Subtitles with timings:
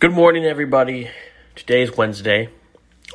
[0.00, 1.10] Good morning, everybody.
[1.56, 2.50] Today is Wednesday,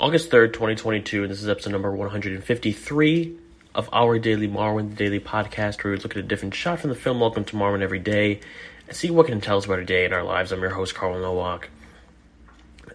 [0.02, 3.38] August 3rd, 2022, and this is episode number 153
[3.74, 6.90] of our Daily Marwen, the daily podcast where we look at a different shot from
[6.90, 8.42] the film Welcome to Marwen every day
[8.86, 10.52] and see what can tell us about a day in our lives.
[10.52, 11.70] I'm your host, Carl Nowak.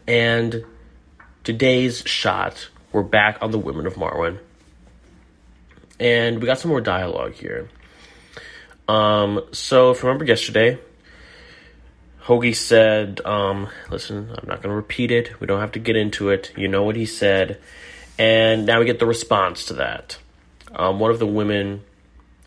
[0.07, 0.67] And
[1.43, 4.39] today's shot, we're back on the women of Marwen.
[5.99, 7.71] And we got some more dialogue here.
[8.87, 10.79] Um, so, if you remember yesterday,
[12.29, 15.41] Hogie said, um, listen, I'm not going to repeat it.
[15.41, 16.53] We don't have to get into it.
[16.59, 17.59] You know what he said.
[18.19, 20.19] And now we get the response to that.
[20.75, 21.85] Um, one of the women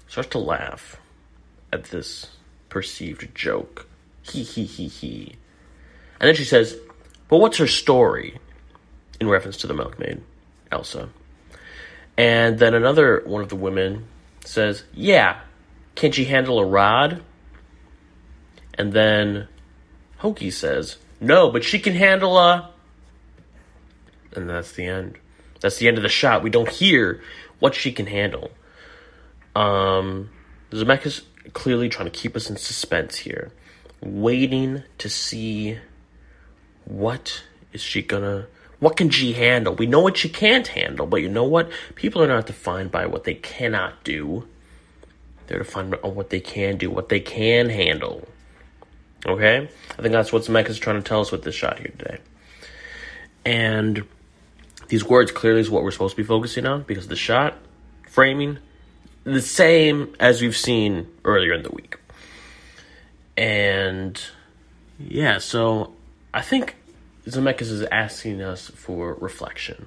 [0.07, 0.97] starts to laugh
[1.73, 2.27] at this
[2.69, 3.87] perceived joke.
[4.21, 5.35] He, he, he, he.
[6.19, 6.77] And then she says,
[7.27, 8.37] but what's her story?
[9.19, 10.21] In reference to the milkmaid,
[10.71, 11.09] Elsa.
[12.17, 14.05] And then another one of the women
[14.45, 15.41] says, yeah,
[15.95, 17.23] can she handle a rod?
[18.75, 19.47] And then
[20.21, 22.69] Hogie says, No, but she can handle a.
[24.33, 25.17] And that's the end.
[25.59, 26.43] That's the end of the shot.
[26.43, 27.21] We don't hear
[27.59, 28.51] what she can handle.
[29.55, 30.29] Um,
[30.71, 31.23] Zemeckis
[31.53, 33.51] clearly trying to keep us in suspense here,
[33.99, 35.77] waiting to see
[36.85, 37.43] what
[37.73, 38.47] is she gonna.
[38.79, 39.75] What can she handle?
[39.75, 41.71] We know what she can't handle, but you know what?
[41.93, 44.47] People are not defined by what they cannot do.
[45.45, 48.27] They're defined on what they can do, what they can handle.
[49.25, 49.69] Okay?
[49.91, 52.19] I think that's what Zemeckis is trying to tell us with this shot here today.
[53.45, 54.05] And
[54.87, 57.57] these words clearly is what we're supposed to be focusing on because the shot,
[58.09, 58.59] framing,
[59.23, 61.97] the same as we've seen earlier in the week.
[63.37, 64.21] And
[64.99, 65.93] yeah, so
[66.33, 66.75] I think
[67.25, 69.85] Zemeckis is asking us for reflection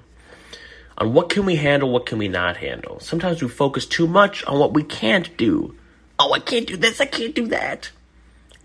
[0.97, 2.99] on what can we handle, what can we not handle.
[2.99, 5.75] Sometimes we focus too much on what we can't do.
[6.17, 7.91] Oh, I can't do this, I can't do that.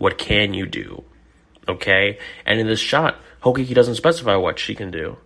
[0.01, 1.03] What can you do?
[1.67, 2.17] Okay?
[2.43, 5.17] And in this shot, Hogie doesn't specify what she can do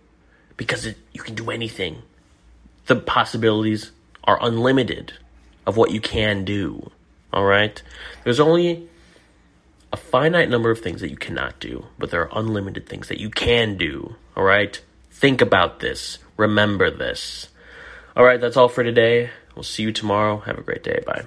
[0.58, 2.02] because it, you can do anything.
[2.84, 3.92] The possibilities
[4.24, 5.14] are unlimited
[5.66, 6.90] of what you can do.
[7.32, 7.82] All right?
[8.22, 8.86] There's only
[9.94, 13.18] a finite number of things that you cannot do, but there are unlimited things that
[13.18, 14.16] you can do.
[14.36, 14.78] All right?
[15.10, 16.18] Think about this.
[16.36, 17.48] Remember this.
[18.14, 19.30] All right, that's all for today.
[19.54, 20.40] We'll see you tomorrow.
[20.40, 21.02] Have a great day.
[21.06, 21.24] Bye.